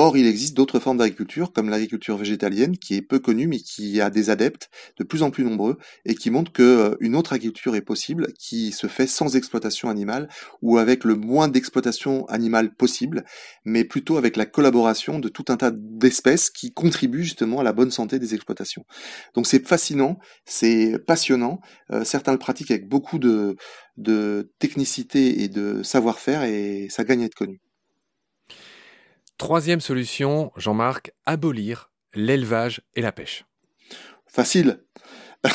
[0.00, 4.00] Or, il existe d'autres formes d'agriculture, comme l'agriculture végétalienne, qui est peu connue, mais qui
[4.00, 6.62] a des adeptes de plus en plus nombreux, et qui montre que
[7.02, 10.28] euh, autre agriculture est possible, qui se fait sans exploitation animale,
[10.62, 13.24] ou avec le moins d'exploitation animale possible,
[13.64, 17.72] mais plutôt avec la collaboration de tout un tas d'espèces qui contribuent justement à la
[17.72, 18.84] bonne santé des exploitations.
[19.34, 21.58] Donc c'est fascinant, c'est passionnant,
[21.90, 23.56] euh, certains le pratiquent avec beaucoup de
[24.60, 27.60] technicité et de savoir-faire, et ça gagne à être connu.
[29.38, 33.44] Troisième solution, Jean-Marc, abolir l'élevage et la pêche.
[34.26, 34.82] Facile.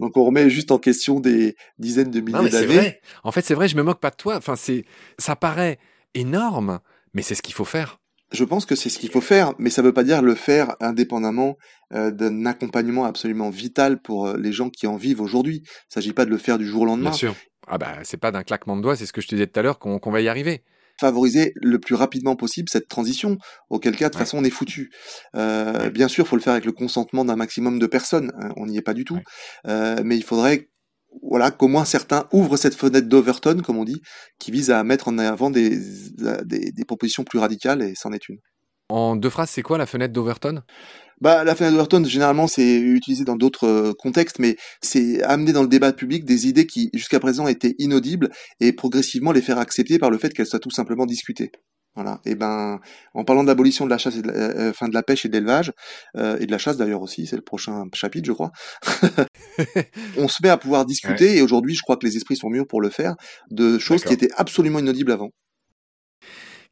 [0.00, 2.98] Donc on remet juste en question des dizaines de milliers d'années.
[3.22, 4.36] En fait, c'est vrai, je me moque pas de toi.
[4.36, 4.84] Enfin, c'est,
[5.18, 5.78] ça paraît
[6.14, 6.80] énorme,
[7.14, 8.00] mais c'est ce qu'il faut faire.
[8.32, 10.34] Je pense que c'est ce qu'il faut faire, mais ça ne veut pas dire le
[10.34, 11.56] faire indépendamment
[11.92, 15.58] euh, d'un accompagnement absolument vital pour euh, les gens qui en vivent aujourd'hui.
[15.58, 17.10] Il ne s'agit pas de le faire du jour au lendemain.
[17.10, 17.36] Bien sûr.
[17.68, 19.60] Ah bah c'est pas d'un claquement de doigts, c'est ce que je te disais tout
[19.60, 20.64] à l'heure qu'on va y arriver
[21.00, 23.38] favoriser le plus rapidement possible cette transition,
[23.70, 24.90] auquel cas de toute façon on est foutu.
[25.34, 28.50] Euh, bien sûr, il faut le faire avec le consentement d'un maximum de personnes, hein,
[28.56, 29.18] on n'y est pas du tout,
[29.66, 30.68] euh, mais il faudrait
[31.22, 34.02] voilà qu'au moins certains ouvrent cette fenêtre d'Overton, comme on dit,
[34.38, 35.78] qui vise à mettre en avant des,
[36.44, 38.38] des, des propositions plus radicales, et c'en est une.
[38.88, 40.62] En deux phrases, c'est quoi la fenêtre d'Overton?
[41.20, 45.68] Bah, la d'Overton, généralement, c'est utilisé dans d'autres euh, contextes, mais c'est amener dans le
[45.68, 50.10] débat public des idées qui, jusqu'à présent, étaient inaudibles et progressivement les faire accepter par
[50.10, 51.52] le fait qu'elles soient tout simplement discutées.
[51.94, 52.20] Voilà.
[52.26, 52.78] Et ben,
[53.14, 55.24] en parlant de l'abolition de la chasse et de la, euh, fin de la pêche
[55.24, 55.72] et de l'élevage
[56.18, 58.50] euh, et de la chasse d'ailleurs aussi, c'est le prochain chapitre, je crois.
[60.18, 62.66] on se met à pouvoir discuter et aujourd'hui, je crois que les esprits sont mûrs
[62.66, 63.14] pour le faire
[63.50, 65.30] de choses qui étaient absolument inaudibles avant.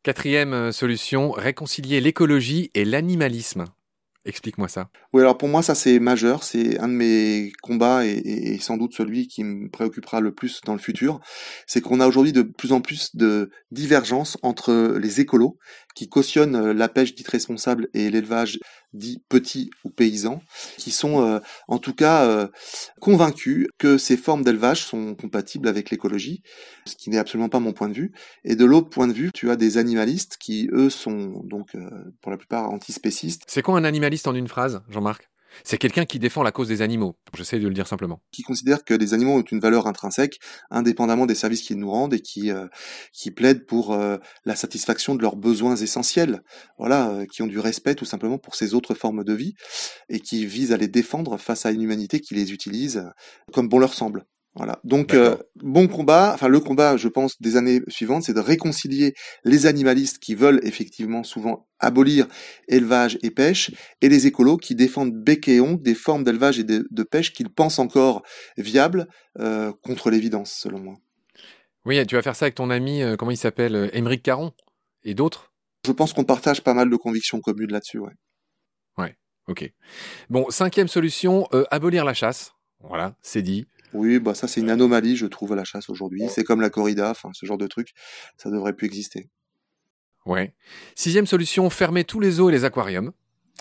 [0.02, 3.64] Quatrième solution, réconcilier l'écologie et l'animalisme.
[4.26, 4.88] Explique-moi ça.
[5.12, 6.44] Oui, alors pour moi, ça c'est majeur.
[6.44, 10.72] C'est un de mes combats et, sans doute celui qui me préoccupera le plus dans
[10.72, 11.20] le futur.
[11.66, 15.58] C'est qu'on a aujourd'hui de plus en plus de divergences entre les écolos
[15.94, 18.58] qui cautionnent la pêche dite responsable et l'élevage
[18.94, 20.40] dit petit ou paysan,
[20.78, 22.48] qui sont euh, en tout cas euh,
[23.00, 26.42] convaincus que ces formes d'élevage sont compatibles avec l'écologie,
[26.86, 28.12] ce qui n'est absolument pas mon point de vue.
[28.44, 31.90] Et de l'autre point de vue, tu as des animalistes qui, eux, sont donc euh,
[32.22, 33.42] pour la plupart antispécistes.
[33.46, 35.28] C'est quoi un animaliste en une phrase, Jean-Marc?
[35.62, 37.16] C'est quelqu'un qui défend la cause des animaux.
[37.36, 38.20] J'essaie de le dire simplement.
[38.32, 40.38] Qui considère que les animaux ont une valeur intrinsèque,
[40.70, 42.66] indépendamment des services qu'ils nous rendent, et qui euh,
[43.12, 46.42] qui plaident pour euh, la satisfaction de leurs besoins essentiels.
[46.78, 49.54] Voilà, euh, qui ont du respect tout simplement pour ces autres formes de vie,
[50.08, 53.04] et qui visent à les défendre face à une humanité qui les utilise
[53.52, 54.24] comme bon leur semble.
[54.56, 54.78] Voilà.
[54.84, 56.32] Donc euh, bon combat.
[56.32, 60.60] Enfin le combat, je pense, des années suivantes, c'est de réconcilier les animalistes qui veulent
[60.62, 62.26] effectivement souvent abolir
[62.68, 66.64] élevage et pêche, et les écolos qui défendent bec et ongle des formes d'élevage et
[66.64, 68.22] de, pêche qu'ils pensent encore
[68.56, 69.08] viables
[69.40, 70.94] euh, contre l'évidence, selon moi.
[71.84, 74.52] Oui, tu vas faire ça avec ton ami, euh, comment il s'appelle, Émeric Caron
[75.02, 75.52] et d'autres?
[75.84, 78.12] Je pense qu'on partage pas mal de convictions communes là-dessus, ouais.
[78.96, 79.16] Ouais.
[79.48, 79.70] Ok.
[80.30, 82.52] Bon, cinquième solution, abolir la chasse.
[82.80, 83.66] Voilà, c'est dit.
[83.94, 86.24] Oui, bah ça c'est une anomalie, je trouve, à la chasse aujourd'hui.
[86.28, 87.94] C'est comme la corrida, enfin ce genre de truc,
[88.36, 89.28] ça devrait plus exister.
[90.26, 90.54] Ouais.
[90.94, 93.12] Sixième solution, fermer tous les eaux et les aquariums.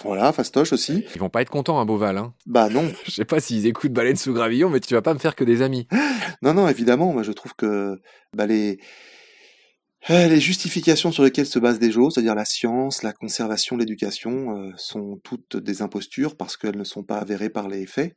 [0.04, 1.06] Voilà, fastoche aussi.
[1.14, 2.18] Ils vont pas être contents, un hein, Beauval.
[2.18, 2.34] Hein.
[2.46, 2.92] Bah non.
[3.06, 5.44] je sais pas s'ils écoutent Baleine sous gravillon, mais tu vas pas me faire que
[5.44, 5.88] des amis.
[6.42, 7.14] non, non, évidemment.
[7.14, 8.02] Moi, je trouve que
[8.34, 8.80] bah, les,
[10.10, 14.72] les justifications sur lesquelles se basent des choses, c'est-à-dire la science, la conservation, l'éducation, euh,
[14.76, 18.16] sont toutes des impostures parce qu'elles ne sont pas avérées par les faits.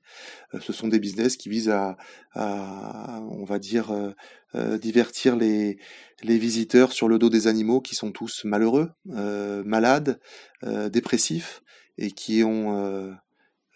[0.54, 1.96] Euh, ce sont des business qui visent à,
[2.34, 4.14] on va dire,
[4.54, 5.78] divertir les,
[6.22, 10.20] les visiteurs sur le dos des animaux qui sont tous malheureux, malades,
[10.62, 11.62] dépressifs
[11.98, 13.16] et qui ont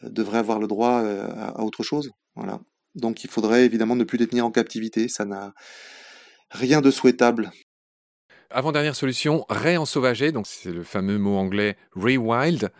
[0.03, 2.11] devraient avoir le droit à, à autre chose.
[2.35, 2.61] Voilà.
[2.94, 5.09] Donc il faudrait évidemment ne plus les tenir en captivité.
[5.09, 5.55] Ça n'a
[6.51, 7.51] rien de souhaitable
[8.50, 12.70] avant-dernière solution, réensauvager, donc c'est le fameux mot anglais rewild.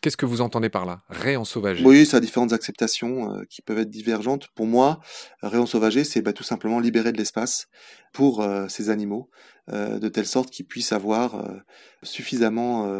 [0.00, 1.02] Qu'est-ce que vous entendez par là?
[1.10, 4.48] Réensauvager Oui, ça a différentes acceptations euh, qui peuvent être divergentes.
[4.54, 4.98] Pour moi,
[5.42, 7.68] réensauvager, c'est bah, tout simplement libérer de l'espace
[8.14, 9.28] pour euh, ces animaux,
[9.70, 11.44] euh, de telle sorte qu'ils puissent avoir
[12.02, 12.90] suffisamment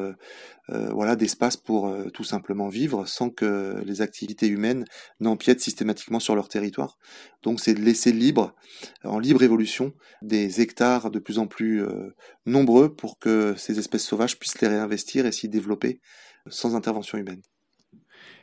[0.68, 4.84] voilà, d'espace pour tout simplement vivre sans que les activités humaines
[5.18, 6.98] n'empiètent systématiquement sur leur territoire.
[7.42, 8.54] Donc c'est de laisser libre,
[9.02, 11.82] en libre évolution, des hectares de plus en plus
[12.46, 16.00] nombreux pour que ces espèces sauvages puissent les réinvestir et s'y développer
[16.48, 17.42] sans intervention humaine.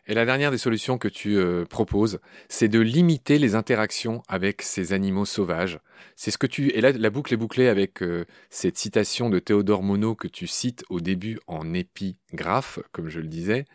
[0.09, 4.61] Et la dernière des solutions que tu euh, proposes, c'est de limiter les interactions avec
[4.61, 5.79] ces animaux sauvages.
[6.15, 9.39] C'est ce que tu et là la boucle est bouclée avec euh, cette citation de
[9.39, 13.65] Théodore Monod que tu cites au début en épigraphe, comme je le disais,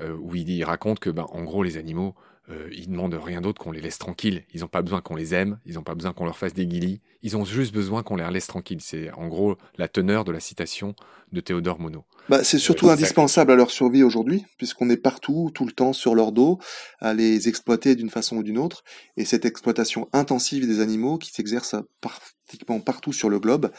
[0.00, 2.14] euh, où il raconte que ben en gros les animaux
[2.50, 4.44] euh, ils demandent rien d'autre qu'on les laisse tranquilles.
[4.54, 6.66] Ils n'ont pas besoin qu'on les aime, ils n'ont pas besoin qu'on leur fasse des
[6.66, 8.80] guilis, ils ont juste besoin qu'on les laisse tranquilles.
[8.80, 10.94] C'est en gros la teneur de la citation
[11.32, 12.02] de Théodore Monod.
[12.28, 15.92] Bah, c'est surtout Euh, indispensable à leur survie aujourd'hui, puisqu'on est partout, tout le temps,
[15.92, 16.58] sur leur dos,
[17.00, 18.82] à les exploiter d'une façon ou d'une autre.
[19.16, 23.70] Et cette exploitation intensive des animaux, qui s'exerce pratiquement partout sur le globe,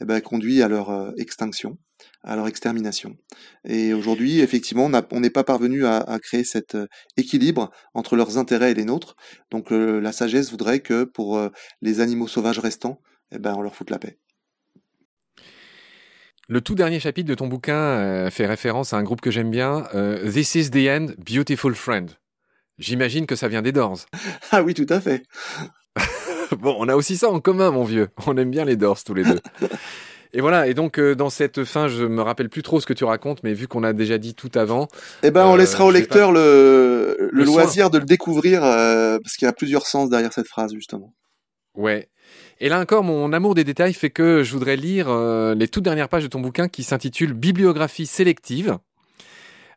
[0.00, 1.78] eh ben, conduit à leur euh, extinction,
[2.24, 3.16] à leur extermination.
[3.64, 8.38] Et aujourd'hui, effectivement, on n'est pas parvenu à, à créer cet euh, équilibre entre leurs
[8.38, 9.14] intérêts et les nôtres.
[9.50, 11.50] Donc euh, la sagesse voudrait que pour euh,
[11.82, 14.18] les animaux sauvages restants, eh ben, on leur foute la paix.
[16.48, 19.50] Le tout dernier chapitre de ton bouquin euh, fait référence à un groupe que j'aime
[19.50, 19.84] bien,
[20.24, 22.10] This is the end, Beautiful Friend.
[22.78, 24.00] J'imagine que ça vient des Doors.
[24.50, 25.24] Ah oui, tout à fait.
[26.58, 28.08] bon, on a aussi ça en commun, mon vieux.
[28.26, 29.40] On aime bien les Doors tous les deux.
[30.36, 32.92] Et voilà, et donc euh, dans cette fin, je me rappelle plus trop ce que
[32.92, 34.88] tu racontes, mais vu qu'on a déjà dit tout avant,
[35.22, 37.62] Eh ben, on Euh, laissera au lecteur le, le, Le soin.
[37.62, 41.14] loisir de le découvrir, euh, parce qu'il y a plusieurs sens derrière cette phrase, justement.
[41.74, 42.08] ouais.
[42.60, 45.12] Et là encore, mon amour des détails fait que je voudrais lire
[45.54, 48.78] les toutes dernières pages de ton bouquin qui s'intitule Bibliographie sélective.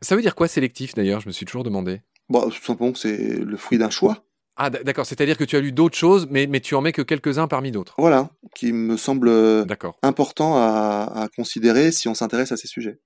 [0.00, 1.20] Ça veut dire quoi sélectif d'ailleurs?
[1.20, 2.00] Je me suis toujours demandé.
[2.28, 4.24] Bon, tout simplement c'est le fruit d'un choix.
[4.60, 7.02] Ah d'accord, c'est-à-dire que tu as lu d'autres choses, mais, mais tu en mets que
[7.02, 7.94] quelques-uns parmi d'autres.
[7.96, 9.96] Voilà, qui me semble euh, D'accord.
[10.02, 12.98] important à, à considérer si on s'intéresse à ces sujets.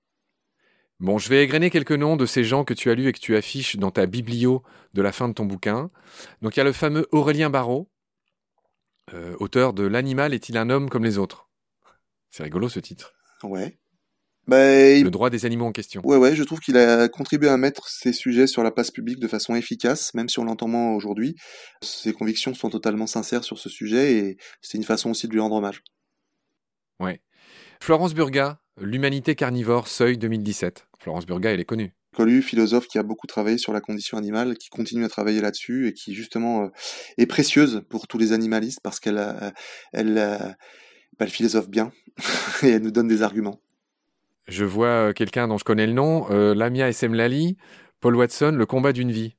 [0.99, 3.19] Bon, je vais égrener quelques noms de ces gens que tu as lus et que
[3.19, 4.63] tu affiches dans ta biblio
[4.95, 5.91] de la fin de ton bouquin.
[6.41, 7.91] Donc il y a le fameux Aurélien Barraud,
[9.13, 11.51] euh, auteur de L'animal est-il un homme comme les autres?
[12.31, 13.13] C'est rigolo ce titre.
[13.43, 13.79] Ouais.
[14.49, 16.03] Il- Le droit des animaux en question.
[16.05, 19.21] Ouais, ouais, je trouve qu'il a contribué à mettre ces sujets sur la place publique
[19.21, 21.37] de façon efficace, même si on l'entend moins aujourd'hui.
[21.83, 25.41] Ses convictions sont totalement sincères sur ce sujet et c'est une façon aussi de lui
[25.41, 25.83] rendre hommage.
[27.01, 27.21] Ouais.
[27.81, 30.87] Florence Burga, L'humanité carnivore, Seuil 2017.
[30.99, 31.93] Florence Burga, elle est connue.
[32.17, 35.89] Collu, philosophe qui a beaucoup travaillé sur la condition animale, qui continue à travailler là-dessus
[35.89, 36.69] et qui justement euh,
[37.17, 39.51] est précieuse pour tous les animalistes parce qu'elle euh,
[39.93, 40.55] elle, euh, bah,
[41.21, 41.93] elle philosophe bien
[42.63, 43.62] et elle nous donne des arguments.
[44.49, 47.57] Je vois euh, quelqu'un dont je connais le nom, euh, Lamia Essemlali,
[48.01, 49.37] Paul Watson, Le combat d'une vie.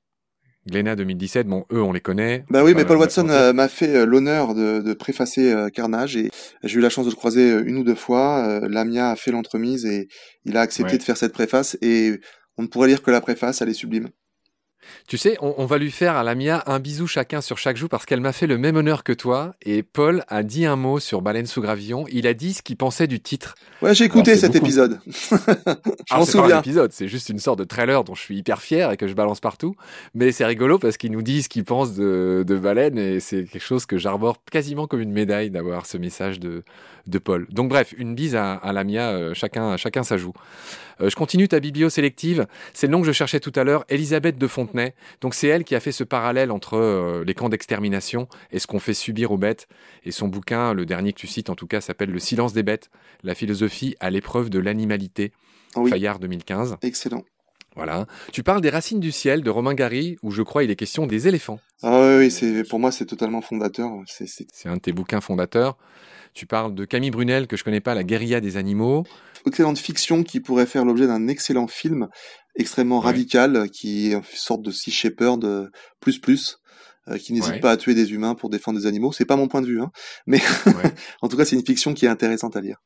[0.65, 2.45] Glénat 2017, bon, eux, on les connaît.
[2.49, 6.15] Bah oui, mais Paul Watson euh, m'a fait euh, l'honneur de, de préfacer euh, Carnage
[6.15, 6.29] et
[6.63, 8.45] j'ai eu la chance de le croiser une ou deux fois.
[8.47, 10.07] Euh, Lamia a fait l'entremise et
[10.45, 10.97] il a accepté Ouais.
[10.97, 12.17] de faire cette préface et
[12.57, 14.07] on ne pourrait lire que la préface, elle est sublime.
[15.07, 17.87] Tu sais, on, on va lui faire à Lamia un bisou chacun sur chaque joue
[17.87, 19.53] parce qu'elle m'a fait le même honneur que toi.
[19.61, 22.05] Et Paul a dit un mot sur Baleine sous gravillon.
[22.11, 23.55] Il a dit ce qu'il pensait du titre.
[23.81, 24.65] Ouais, j'ai écouté Alors, cet beaucoup.
[24.65, 24.99] épisode.
[25.07, 25.37] je m'en
[25.99, 26.59] c'est pas un souviens.
[26.59, 29.13] épisode, c'est juste une sorte de trailer dont je suis hyper fier et que je
[29.13, 29.75] balance partout.
[30.13, 33.43] Mais c'est rigolo parce qu'il nous dit ce qu'il pense de, de Baleine et c'est
[33.45, 36.63] quelque chose que j'arbore quasiment comme une médaille d'avoir ce message de,
[37.07, 37.47] de Paul.
[37.49, 40.33] Donc bref, une bise à, à Lamia, euh, chacun, chacun sa joue.
[41.01, 42.45] Euh, je continue ta biblio sélective.
[42.73, 44.47] C'est le nom que je cherchais tout à l'heure, Elisabeth de
[45.21, 48.67] Donc c'est elle qui a fait ce parallèle entre euh, les camps d'extermination et ce
[48.67, 49.67] qu'on fait subir aux bêtes.
[50.03, 52.63] Et son bouquin, le dernier que tu cites en tout cas, s'appelle Le silence des
[52.63, 52.89] bêtes,
[53.23, 55.31] la philosophie à l'épreuve de l'animalité.
[55.75, 55.89] Oui.
[55.89, 56.77] Fayard 2015.
[56.81, 57.23] Excellent.
[57.75, 58.05] Voilà.
[58.31, 61.07] Tu parles des racines du ciel de Romain Gary, où je crois il est question
[61.07, 61.59] des éléphants.
[61.81, 63.89] Ah oui, oui, c'est pour moi c'est totalement fondateur.
[64.07, 65.77] C'est un de tes bouquins fondateurs.
[66.33, 69.05] Tu parles de Camille Brunel, que je connais pas, La guérilla des animaux.
[69.45, 72.07] excellente fiction qui pourrait faire l'objet d'un excellent film
[72.55, 73.05] extrêmement Ouais.
[73.05, 75.67] radical qui est une sorte de Sea Shepherd euh,
[75.99, 76.57] plus plus
[77.09, 77.59] euh, qui n'hésite Ouais.
[77.59, 79.11] pas à tuer des humains pour défendre des animaux.
[79.11, 79.91] C'est pas mon point de vue, hein,
[80.27, 80.39] mais
[81.21, 82.77] en tout cas c'est une fiction qui est intéressante à lire.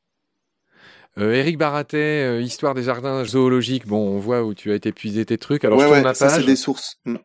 [1.16, 3.86] Euh, Éric Baratet, euh, Histoire des jardins zoologiques.
[3.86, 5.64] Bon, on voit où tu as été puiser tes trucs.
[5.64, 6.46] Alors ouais, je tourne ouais, la ça c'est page.
[6.46, 6.96] des sources.
[7.04, 7.16] Mm.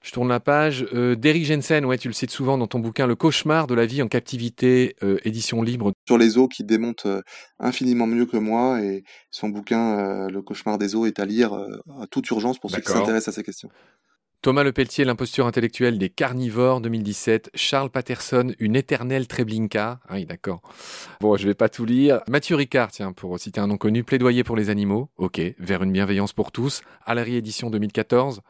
[0.00, 0.86] Je tourne la page.
[0.94, 4.00] Euh, Jensen, ouais, tu le cites souvent dans ton bouquin, Le cauchemar de la vie
[4.00, 5.92] en captivité, euh, édition libre.
[6.06, 7.20] Sur les eaux qui démonte euh,
[7.58, 12.06] infiniment mieux que moi et son bouquin Le cauchemar des eaux est à lire à
[12.10, 13.70] toute urgence pour ceux qui s'intéressent à ces questions.
[14.40, 17.50] Thomas Lepelletier, L'imposture intellectuelle des carnivores 2017.
[17.54, 19.98] Charles Patterson, Une éternelle Treblinka.
[20.08, 20.60] Ah oui, d'accord.
[21.20, 22.20] Bon, je vais pas tout lire.
[22.28, 25.10] Mathieu Ricard, tiens, pour citer un nom connu, Plaidoyer pour les animaux.
[25.16, 25.40] Ok.
[25.58, 26.82] Vers une bienveillance pour tous.
[27.04, 28.42] À la réédition 2014.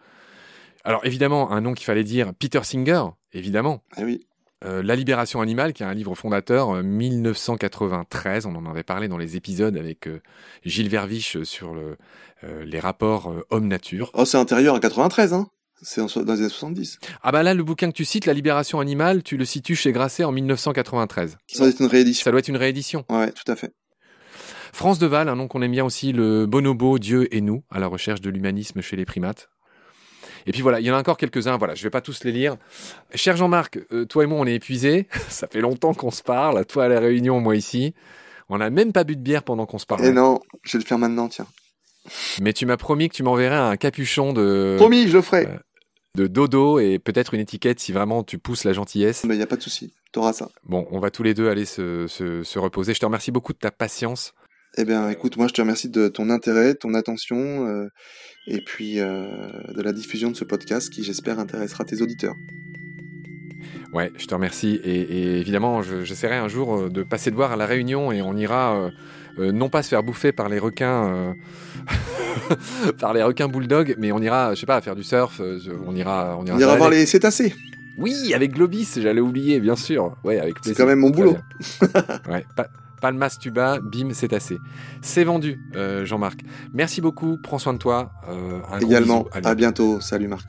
[0.85, 3.83] Alors, évidemment, un nom qu'il fallait dire, Peter Singer, évidemment.
[3.97, 4.27] Ah oui.
[4.65, 8.45] Euh, La libération animale, qui est un livre fondateur, euh, 1993.
[8.45, 10.21] On en avait parlé dans les épisodes avec euh,
[10.67, 11.97] Gilles Verviche euh, sur le,
[12.45, 14.11] euh, les rapports euh, homme-nature.
[14.13, 15.47] Oh, c'est antérieur à 93, hein.
[15.83, 16.99] C'est dans les années 70.
[17.23, 19.93] Ah bah là, le bouquin que tu cites, La libération animale, tu le situes chez
[19.93, 21.37] Grasset en 1993.
[21.47, 22.25] Ça doit être une réédition.
[22.25, 23.05] Ça doit être une réédition.
[23.09, 23.73] Ouais, tout à fait.
[24.73, 27.87] France Deval, un nom qu'on aime bien aussi, le bonobo, Dieu et nous, à la
[27.87, 29.49] recherche de l'humanisme chez les primates.
[30.47, 32.33] Et puis voilà, il y en a encore quelques-uns, voilà, je vais pas tous les
[32.33, 32.57] lire.
[33.15, 35.07] Cher Jean-Marc, euh, toi et moi, on est épuisés.
[35.29, 37.95] Ça fait longtemps qu'on se parle, toi à la Réunion, moi ici.
[38.49, 40.13] On n'a même pas bu de bière pendant qu'on se Et parlait.
[40.13, 41.47] non, je vais le faire maintenant, tiens.
[42.41, 45.47] Mais tu m'as promis que tu m'enverrais un capuchon de, Promis, je le ferai.
[45.47, 45.59] euh,
[46.19, 49.25] de dodo et peut-être une étiquette si vraiment tu pousses la gentillesse.
[49.25, 50.49] Mais il n'y a pas de souci, t'auras ça.
[50.65, 52.93] Bon, on va tous les deux aller se, se, se reposer.
[52.93, 54.35] Je te remercie beaucoup de ta patience.
[54.77, 57.87] Eh bien, écoute, moi, je te remercie de ton intérêt, ton attention, euh,
[58.47, 62.35] et puis euh, de la diffusion de ce podcast qui, j'espère, intéressera tes auditeurs.
[63.93, 64.81] Ouais, je te remercie.
[64.85, 68.21] Et, et évidemment, j'essaierai un jour euh, de passer de voir à la Réunion et
[68.23, 68.91] on ira euh,
[69.37, 71.33] non pas se faire bouffer par les requins, euh,
[73.01, 75.41] par les requins bulldogs, mais on ira, je sais pas, faire du surf.
[75.41, 77.55] euh, on ira, on ira, On ira se voir les cétacés.
[77.97, 80.17] Oui, avec Globis, j'allais oublier, bien sûr.
[80.25, 81.37] Ouais, avec C'est quand même mon boulot.
[82.29, 82.69] ouais, pa-
[83.01, 84.59] Palmas tuba, bim, c'est assez.
[85.03, 86.41] C'est vendu, euh, Jean-Marc.
[86.75, 88.11] Merci beaucoup, prends soin de toi.
[88.29, 89.27] euh, un Également.
[89.33, 90.01] À bientôt.
[90.01, 90.49] Salut, Marc.